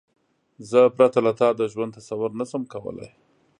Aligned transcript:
زه 0.69 0.79
پرته 0.97 1.19
له 1.25 1.31
تا 1.39 1.47
د 1.59 1.61
ژوند 1.71 1.95
تصور 1.97 2.31
نشم 2.39 2.63
کولای. 2.73 3.09